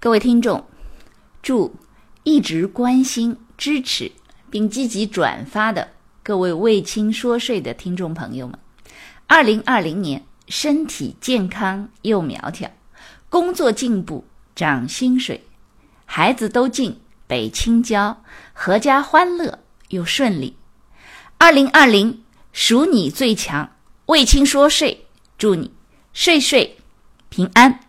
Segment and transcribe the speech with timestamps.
[0.00, 0.64] 各位听众，
[1.42, 1.74] 祝
[2.22, 4.12] 一直关心、支持
[4.48, 5.88] 并积极转发的
[6.22, 8.56] 各位为青说税的听众朋友们，
[9.26, 12.70] 二零二零年身体健康又苗条，
[13.28, 14.24] 工作进步
[14.54, 15.44] 涨薪水，
[16.04, 18.22] 孩子都进北青交，
[18.56, 19.58] 阖家欢乐
[19.88, 20.56] 又顺利。
[21.38, 22.22] 二零二零，
[22.52, 23.68] 属你最强，
[24.06, 25.06] 为青说税，
[25.36, 25.72] 祝你
[26.12, 26.78] 税税
[27.28, 27.80] 平安。